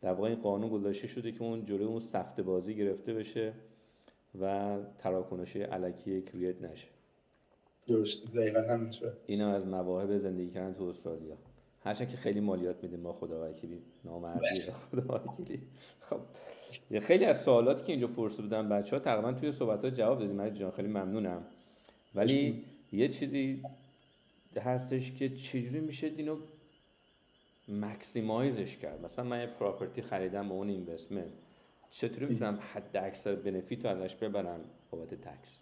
[0.00, 3.52] در واقع این قانون گذاشته شده که اون جلوی اون سفته بازی گرفته بشه
[4.40, 6.88] و تراکنش علکی کریت نشه.
[7.86, 8.34] درست.
[8.34, 8.94] دقیقا همین
[9.26, 11.36] اینا از مواهب زندگی کردن تو استرالیا.
[11.84, 13.82] هرچند که خیلی مالیات میدیم ما خدا وکیلی.
[14.04, 15.62] نامردی خدا وکیلی.
[16.00, 16.20] خب
[17.00, 18.68] خیلی از سوالاتی که اینجا پرسیده بودن.
[18.68, 20.36] بچه ها تقریبا توی صحبت ها جواب دادیم.
[20.36, 21.42] من جان خیلی ممنونم.
[22.14, 23.62] ولی یه چیزی
[24.56, 26.36] هستش که چجوری میشه اینو
[27.68, 31.32] مکسیمایزش کرد؟ مثلا من یه پراپرتی خریدم با اون اینوستمنت
[31.90, 35.60] چطوری می‌تونم حد اکثر بنفیت رو ازش ببرم بابت tax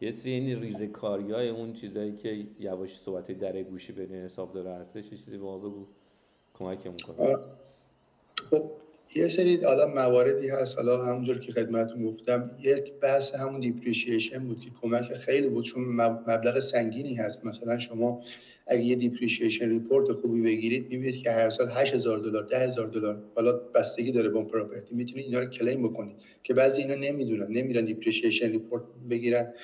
[0.00, 5.10] یه سری این ریزه های اون چیزایی که یواش صحبت در گوشی بین حسابداره هستش
[5.10, 5.86] چیزی به ما بگو
[6.54, 7.36] کمکمون کنه.
[8.50, 8.70] خب
[9.16, 10.76] یه سری حالا مواردی هست.
[10.76, 15.84] حالا همونجور که خدمتتون گفتم یک بحث همون depreciation بود که کمک خیلی بود چون
[16.26, 17.44] مبلغ سنگینی هست.
[17.44, 18.22] مثلا شما
[18.66, 23.52] اگه یه depreciation report خوبی بگیرید می‌بینید که هر سال 8000 دلار 10000 دلار حالا
[23.52, 26.16] بستگی داره با property می‌تونید اینا رو claim بکنید.
[26.42, 29.54] که بعضی اینا نمی‌دونن نمیرن depreciation report بگیرن.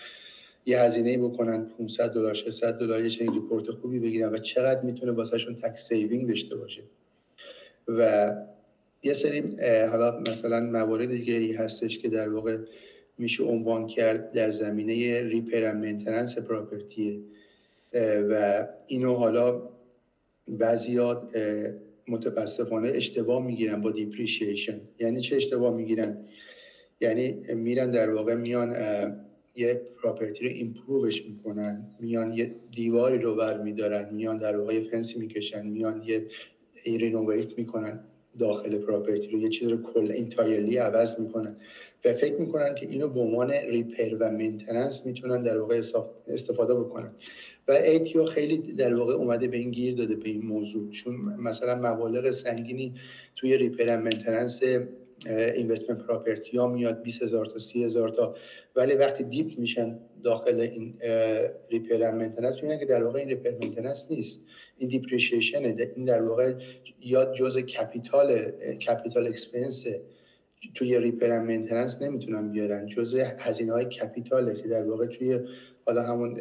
[0.66, 5.12] یه هزینه بکنن 500 دلار 600 دلار یه چنین report خوبی بگیرن و چقدر می‌تونه
[5.12, 6.82] واسهشون tax saving داشته باشه.
[7.88, 8.32] و
[9.02, 9.56] یه سری
[9.90, 12.58] حالا مثلا موارد دیگه هستش که در واقع
[13.18, 17.20] میشه عنوان کرد در زمینه repair maintenance property ه
[18.30, 19.62] و اینو حالا
[20.48, 21.22] بعضیا
[22.08, 26.16] متاسفانه اشتباه می‌گیرن با depreciation یعنی چه اشتباه می‌گیرن؟
[27.00, 28.74] یعنی میرن در واقع میان
[29.56, 34.80] یه property رو improve ش می‌کنن میان یه دیواری رو بر میدارن میان در واقع
[34.80, 36.26] فنسی می‌کشن میان یه
[36.86, 38.00] renovate می‌کنن
[38.38, 41.56] داخل property رو یه چیز رو کل entirely عوض می‌کنن.
[42.04, 45.80] و فکر می‌کنن که اینو به عنوان repair و maintenance می‌تونن در واقع
[46.26, 47.12] استفاده بکنن.
[47.68, 50.90] و ATO خیلی در واقع اومده به این گیر داده به این موضوع.
[50.90, 52.94] چون مثلا مبالغ سنگینی
[53.36, 54.60] توی repair و maintenance
[55.26, 58.34] investment property ها میاد 20 هزار تا 30 هزار تا.
[58.76, 60.94] ولی وقتی deep میشن داخل این
[61.70, 64.42] repair maintenance می‌بینن که در واقع این repair maintenance نیست.
[64.78, 65.64] این depreciation
[65.96, 66.54] این در واقع
[67.00, 69.86] یا جزء capital capital expense
[70.74, 72.86] توی repair maintenance نمی‌تونن بیارن.
[72.86, 75.40] جزء هزینه های capital ه که در واقع توی
[75.86, 76.38] حالا همون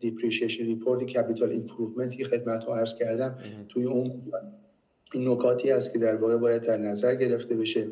[0.00, 4.22] depreciation report capital improvement که خدمتتون عرض کردم توی اون
[5.12, 7.86] این نکاتی است که در واقع باید در نظر گرفته بشه.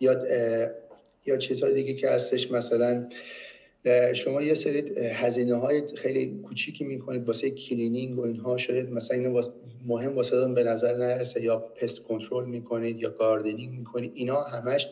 [0.00, 0.24] یا
[1.26, 3.08] یا چیزهای دیگه که هستش مثلا
[4.14, 8.56] شما یه سری هزینه های خیلی کوچیکی می‌کنید واسه cleaning و اینها.
[8.56, 9.42] شاید مثلا اینو
[9.86, 11.42] مهم واسه به نظر نرسه.
[11.42, 14.12] یا pest control می‌کنید یا gardening می‌کنید.
[14.14, 14.88] اینا همش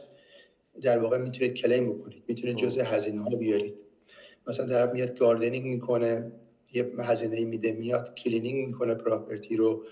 [0.83, 2.23] در واقع می‌تونید claim بکنید.
[2.29, 3.75] می‌تونید جزء هزینه ها بیارید.
[4.47, 6.33] مثلا طرف میاد gardening می‌کنه
[6.73, 9.85] یه هزینه میده میاد cleaning می‌کنه property رو.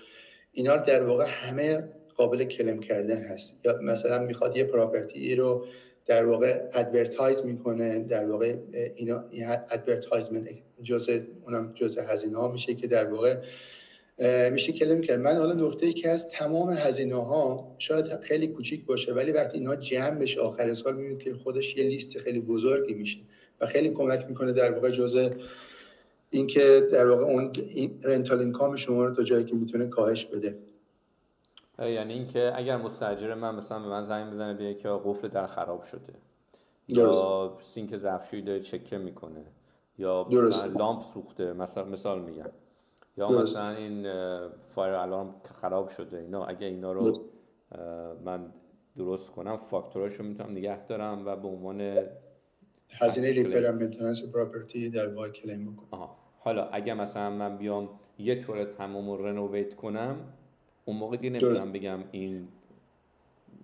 [0.53, 1.85] اینا در واقع همه
[2.17, 3.57] قابل claim کردن هست.
[3.65, 5.67] یا مثلا می‌خواد یه property رو
[6.07, 8.57] در واقع advertise می‌کنه در واقع
[8.95, 9.25] اینا
[9.71, 10.49] advertisement
[10.83, 13.37] جزء اونم جزء هزینه ها میشه که در واقع
[14.51, 15.21] میشه claim کرد.
[15.21, 19.59] من حالا نقطه ای که از تمام هزینه ها شاید خیلی کوچیک باشه ولی وقتی
[19.59, 23.19] اینا جمع بشه آخر سال می‌بینید که خودش یه لیست خیلی بزرگی میشه
[23.61, 25.29] و خیلی کمک می‌کنه در واقع جزء
[26.31, 27.53] اینکه در واقع اون
[28.05, 30.59] rental income شما رو تا جایی که می‌تونه کاهش بده.
[31.79, 35.85] یعنی اینکه اگر مستاجر من مثلا به من زنگ بزنه بگه که قفل در خراب
[35.85, 36.15] شده
[36.89, 39.45] یا سینک ظرفشویی داره چکه می‌کنه
[39.99, 42.51] یا مثلا لامپ سوخته مثلا مثال میگم.
[43.17, 44.03] یا مثلا این
[44.75, 47.13] fire alarm خراب شده اینا اگه اینا رو
[48.25, 48.53] من
[48.97, 51.99] درست کنم فاکتوراشو می‌تونم نگه دارم و به عنوان
[52.91, 53.73] هزینه repair
[54.33, 56.09] property در واقع claim بکنم.
[56.43, 60.17] حالا اگه مثلا من بیام یک توالت حمومو renovate کنم
[60.85, 62.49] اون موقع دیگه نمی‌تونم بگم این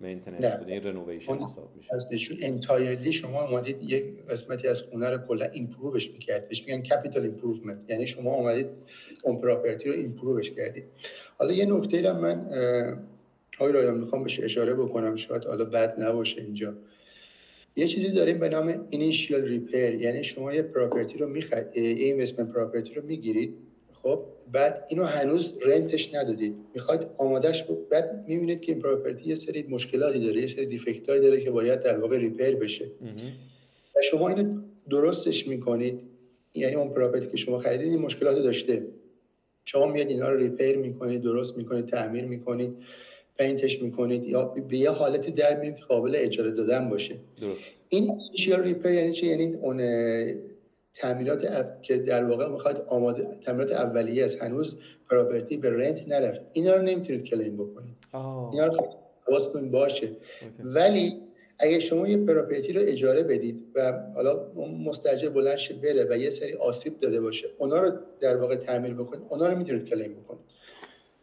[0.01, 1.95] maintenance بوده این renovation حساب میشه.
[1.95, 2.07] از
[2.41, 7.21] entirely شما اومدید یک قسمتی از خونه رو کلا improve ش می‌کرد بهش میگن capital
[7.21, 8.67] improvement یعنی شما اومدید
[9.23, 10.83] اون property رو improve ش کردید.
[11.37, 12.45] حالا یه نکته را من
[13.59, 15.15] آقای رایان می‌خوام بهش اشاره بکنم.
[15.15, 16.73] شاید حالا بد نباشه اینجا.
[17.77, 22.53] یه چیزی داریم به نام initial repair یعنی شما یه property رو می‌خرید این investment
[22.53, 23.53] property رو می‌گیرید.
[23.93, 26.55] خب بعد اینو هنوز rent ش ندادید.
[26.73, 31.07] می‌خواید آمادش کنید بعد می‌بینید که این property یه سری مشکلاتی داره یه سری defect
[31.07, 32.85] ایی داره که باید در واقع repair بشه.
[33.95, 35.99] و شما اینو درستش می‌کنید.
[36.53, 38.87] یعنی اون property که شما خریدید این مشکلات داشته.
[39.65, 42.75] شما میاد اینا رو repair می‌کنید درست می‌کنید تعمیر می‌کنید.
[43.37, 47.15] paint ش می‌کنید یا به یه حالتی در میارید قابل اجاره دادن باشه.
[47.41, 47.61] درست.
[47.89, 49.81] این initial repair یعنی چی؟ یعنی اون
[50.93, 51.47] تعمیرات
[51.81, 54.41] که در واقع می‌خواد آماده تعمیرات اولیه است.
[54.41, 54.77] هنوز
[55.09, 56.41] property به rent نرفت.
[56.53, 57.95] اینا رو نمی‌تونید claim بکنید.
[58.51, 58.87] اینا رو
[59.27, 60.09] حواستون باشه.
[60.63, 61.13] ولی
[61.59, 64.51] اگه شما یه پراپرتی رو اجاره بدید و حالا
[64.85, 69.23] مستاجر بلند بره و یه سری آسیب داده باشه اونا رو در واقع تعمیر بکنید
[69.29, 70.41] اونا رو می‌تونید کلیم بکنید.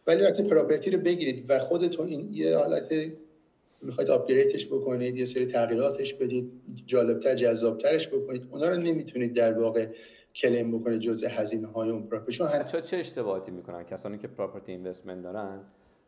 [0.07, 2.93] ولی وقتی پراپرتی رو بگیرید و خودتون این یه حالت
[3.81, 6.51] می‌خواید آپگریدش بکنید یه سری تغییراتش بدید
[6.85, 9.87] جالبتر جذابترش بکنید اونا رو نمی‌تونید در واقع
[10.35, 15.23] کلیم بکنید جزء هزینه های اون پراپرتی چه چه اشتباهاتی می‌کنن؟ کسانی که پراپرتی اینوستمنت
[15.23, 15.59] دارن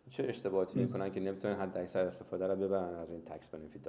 [0.09, 3.81] چه اشتباهاتی می‌کنن که نمی‌تونن حد اکثر استفاده رو ببرن از این tax benefit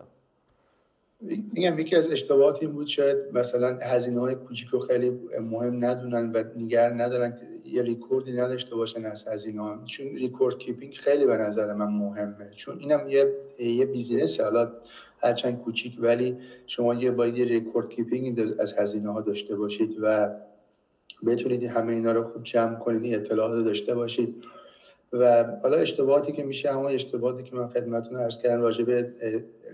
[1.20, 6.32] میگم یکی از اشتباهات این بود شاید مثلا هزینه های کوچیک رو خیلی مهم ندونن
[6.32, 9.84] و نگر ندارن یه ریکوردی نداشته باشن از هزینه ها.
[9.86, 12.50] چون record keeping خیلی به نظر من مهمه.
[12.56, 14.72] چون اینم یه یه business حالا
[15.22, 20.30] هرچند کوچیک ولی شما یه باید یه record keeping از هزینه ها داشته باشید و
[21.26, 24.44] بتونید همه اینا رو خوب جمع کنید اطلاعات داشته باشید.
[25.12, 29.12] و حالا اشتباهاتی که میشه همون اشتباهاتی که من خدمتتون عرض کردم راجع به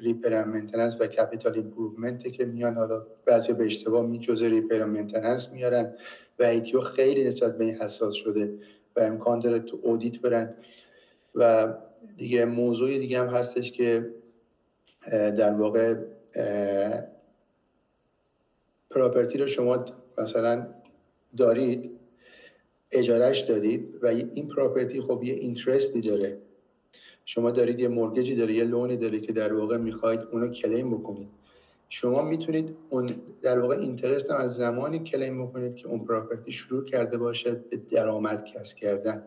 [0.00, 2.74] repair maintenance و capital improvement که میان.
[2.74, 5.92] حالا بعضی به اشتباه می جزء repair میارن
[6.38, 8.54] و ATO خیلی نسبت به این حساس شده
[8.96, 10.54] و امکان داره تو audit برن.
[11.34, 11.74] و
[12.16, 14.10] دیگه موضوع دیگه هم هستش که
[15.10, 15.94] در واقع
[18.90, 19.84] پراپرتی رو شما
[20.18, 20.66] مثلا
[21.36, 21.93] دارید
[22.94, 26.38] اجارهش دادید و این پراپرتی خب یه اینترستی داره.
[27.24, 31.28] شما دارید یه مورگجی داره یه لونی داره که در واقع می‌خواید اونو کلیم بکنید.
[31.88, 33.10] شما می‌تونید اون
[33.42, 38.44] در واقع اینترست از زمانی کلیم بکنید که اون پراپرتی شروع کرده باشه به درآمد
[38.44, 39.22] کسب کردن.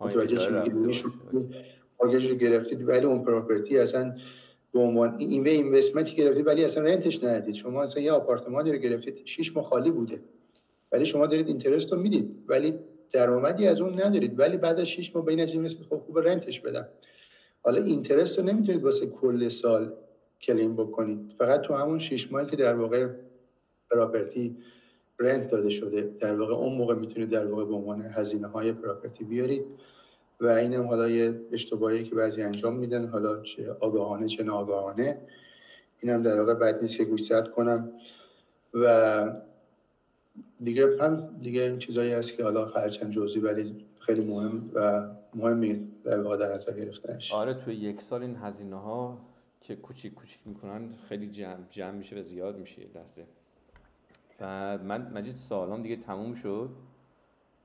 [0.00, 0.48] متوجه چی
[2.00, 4.14] مورگج رو گرفتید ولی اون پراپرتی اصلا
[4.72, 8.78] به عنوان این به اینوستمنتی گرفتید ولی اصلا رنتش ندید شما اصلا یه آپارتمانی رو
[8.78, 10.20] گرفتید شش ماه خالی بوده.
[10.92, 12.30] ولی شما دارید اینترست رو می‌دید.
[12.48, 12.74] ولی
[13.12, 16.60] درآمدی از اون ندارید ولی بعد از 6 ماه به این نتیجه خب خوب رنتش
[16.60, 16.88] بدم.
[17.62, 19.92] حالا اینترست رو نمی‌تونید واسه کل سال
[20.42, 21.34] کلیم بکنید.
[21.38, 23.08] فقط تو همون 6 ماهی که در واقع
[23.90, 24.56] پراپرتی
[25.18, 29.24] رنت داده شده در واقع اون موقع می‌تونید در واقع به عنوان هزینه های پراپرتی
[29.24, 29.64] بیارید.
[30.40, 35.18] و این هم حالا یه اشتباهی که بعضی انجام میدن حالا چه آگاهانه چه ناآگاهانه.
[36.00, 37.92] این هم در واقع بد نیست که گوشزد کنم.
[38.74, 39.32] و
[40.64, 45.88] دیگه هم دیگه این چیزایی هست که حالا خرچن جزئی ولی خیلی مهم و مهمی
[46.04, 47.32] در واقع در نظر گرفتنش.
[47.32, 49.18] آره توی یک سال این هزینه ها
[49.60, 53.26] که کوچیک کوچیک می‌کنن خیلی جمع جمع میشه و زیاد میشه دسته
[54.38, 56.70] بعد من مجید سالام دیگه تموم شد؟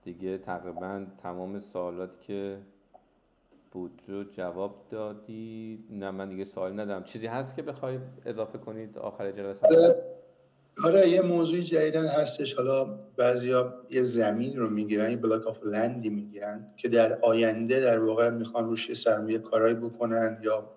[0.04, 2.58] دیگه تقریبا تمام سوالاتی که
[3.72, 8.98] بود رو جواب دادی؟ نه من دیگه سوال ندارم چیزی هست که بخوای اضافه کنید
[8.98, 10.21] آخر جلسه؟
[10.84, 12.54] آره یه موضوع جدیدن هستش.
[12.54, 12.86] حالا
[13.18, 18.30] بعضیا یه زمین رو می‌گیرن یه بلاک آف لندی می‌گیرن که در آینده در واقع
[18.30, 20.70] می‌خوان روش یه سرمایه کارایی بکنن یا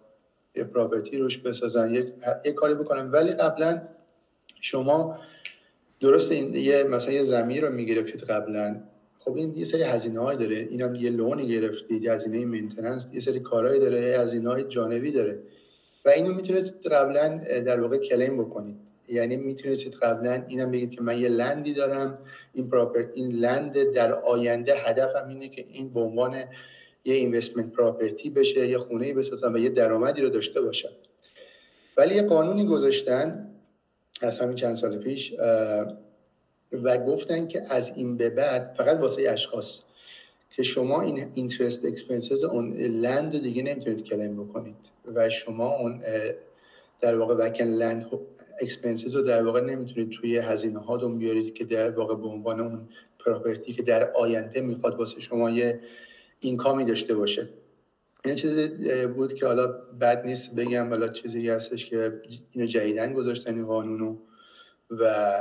[0.55, 2.13] یه پراپرتی روش بسازن یه,
[2.45, 3.11] یه کاری بکنن.
[3.11, 3.83] ولی قبلا
[4.61, 5.19] شما
[6.01, 8.81] درست این یه مثلا یه زمین رو می‌گرفتید قبلا.
[9.19, 10.57] خب این یه سری هزینه های داره.
[10.57, 14.65] اینم یه loan ی گرفتید یه هزینه maintenance یه سری کارهایی داره یه هزینه های
[14.65, 15.39] جانبی داره.
[16.05, 17.29] و اینو می‌تونید قبلا
[17.67, 18.77] در واقع claim بکنید.
[19.09, 22.19] یعنی می‌تونستید قبلا اینم بگید که من یه land ی دارم.
[22.55, 26.35] این property این land در آینده هدفم اینه که این به عنوان
[27.05, 30.93] یه investment property بشه یه خونه بسازم و یه درآمدی رو داشته باشم.
[31.97, 33.51] ولی یه قانونی گذاشتن
[34.21, 35.35] از همین چند سال پیش
[36.73, 39.81] و گفتن که از این به بعد فقط واسه اشخاص
[40.57, 44.77] که شما این interest expenses اون land دیگه نمی‌تونید claim بکنید
[45.15, 46.03] و شما اون
[47.05, 48.11] در واقع vacant land
[48.61, 52.89] expenses رو در واقع نمی‌تونید توی هزینه هاتون بیارید که در واقع به عنوان اون
[53.19, 55.81] property که در آینده می‌خواد واسه شما یه
[56.41, 57.49] income ی داشته باشه.
[58.25, 58.69] این چیزی
[59.07, 59.67] بود که حالا
[60.01, 62.21] بد نیست بگم حالا چیزی هستش که
[62.53, 64.17] اینو جدیدن گذاشتن این قانونو
[64.91, 65.35] و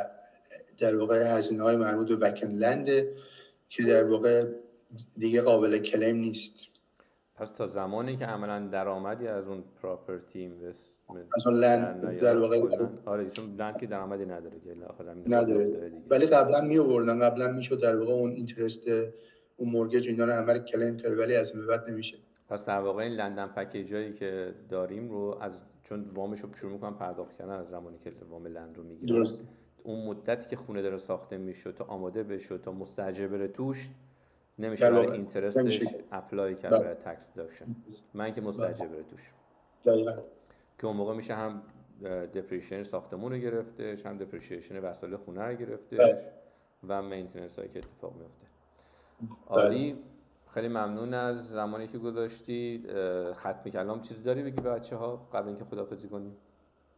[0.80, 3.16] در واقع هزینه های مربوط به بکن لنده
[3.70, 4.46] که در واقع
[5.18, 6.54] دیگه قابل کلیم نیست.
[7.36, 12.62] پس تا زمانی که عملا درآمدی از اون پراپرتی اینوست از اون لند در واقع
[13.06, 14.76] آره چون لند که درآمدی نداره که
[15.28, 15.92] نداره.
[16.10, 18.88] ولی قبلا می آوردن قبلا می‌شد در واقع اون اینترست
[19.58, 22.18] اون مورگج اینا رو همه کلیم کرد ولی از این بعد نمیشه.
[22.50, 25.52] پس در واقع این لندن پکیجایی که داریم رو از
[25.84, 29.16] چون وامش رو شروع می‌کنن پرداخت کردن از زمانی که وام لند رو می‌گیرن.
[29.16, 29.42] درست.
[29.84, 33.90] اون مدتی که خونه داره ساخته میشه تا آماده بشه تا مستاجر بره توش
[34.60, 37.76] نمیشه برای اینترستش اپلای کرد برای تکس داشتن
[38.14, 39.32] من که مستاجر بره توش.
[40.80, 41.62] که اون موقع میشه هم
[42.34, 46.32] دپریشن ساختمون رو گرفتش هم دپریشن وسایل خونه رو گرفتش بله.
[46.88, 48.48] و maintenance هایی که اتفاق میفته.
[49.48, 49.98] عالی.
[50.54, 52.84] خیلی ممنون از زمانی که گذاشتی
[53.34, 56.36] ختم کلام چیزی داری بگی بچه ها قبل اینکه خدافزی کنیم؟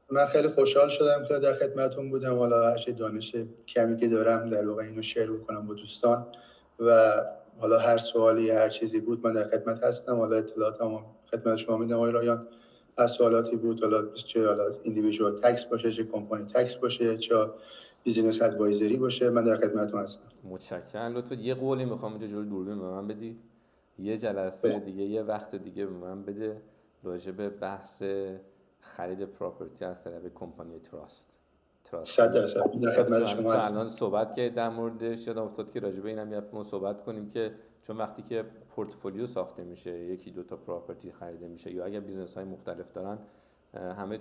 [0.10, 2.38] من خیلی خوشحال شدم که در خدمتون بودم.
[2.38, 3.36] حالا هر دانش
[3.68, 6.28] کمی که دارم در واقع اینو share کنم با دوستان.
[6.80, 7.12] و
[7.60, 10.16] حالا هر سوالی هر چیزی بود من در خدمت هستم.
[10.16, 12.48] حالا اطلاعاتم خدمت شما میدم آقای رایان.
[13.08, 17.36] سوالاتی بود حالا چه حالا individual tax باشه چه company tax باشه چه
[18.04, 20.30] business advisory باشه من در خدمتتون هستم.
[20.44, 21.18] متشکرم.
[21.18, 23.38] لطفا یه قولی می‌خوام اینجا جلوی دوربین به من بدی.
[24.00, 26.62] یه جلسه دیگه یه وقت دیگه به من بده
[27.04, 28.04] راجع به بحث
[28.80, 31.30] خرید property از طرف company trust.
[32.04, 32.72] صد درصد.
[32.84, 33.74] در خدمت شما هستم.
[33.74, 35.28] الان صحبت که در موردش.
[35.28, 37.52] یادم افتاد که راجع به اینم یه صحبت کنیم که
[37.88, 42.34] چون وقتی که پورتفولیو ساخته میشه یکی دو تا property خریده میشه یا اگر business
[42.34, 43.18] های مختلف دارن
[43.74, 44.20] همه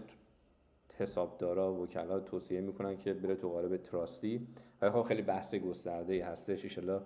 [0.99, 4.47] حسابدارا و وکلا توصیه می‌کنن که بره تو قالب تراستی.
[4.83, 6.79] ولی خب خیلی بحث گسترده ای هستش.
[6.79, 7.01] ان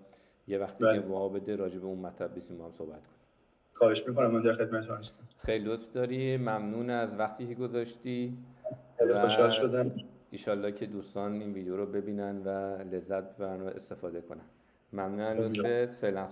[0.46, 1.28] یه وقتی که بله.
[1.28, 3.18] بده راجع به اون مطلب بتونیم هم صحبت کنیم.
[3.74, 4.30] خواهش می‌کنم.
[4.30, 5.24] من در خدمت هستم.
[5.38, 6.36] خیلی لطف داری.
[6.36, 8.38] ممنون از وقتی که گذاشتی.
[9.20, 9.90] خوشحال شدم.
[10.30, 12.48] ایشالله که دوستان این ویدیو رو ببینن و
[12.94, 14.44] لذت ببرن و استفاده کنن.
[14.92, 16.00] ممنون لطفت.
[16.00, 16.26] فعلا